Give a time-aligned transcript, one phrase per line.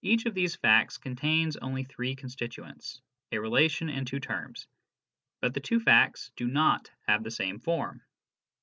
[0.00, 4.66] Each of these facts ijontains only three constituents, a relation and two terms;
[5.42, 8.02] but the two facts do not have the same form.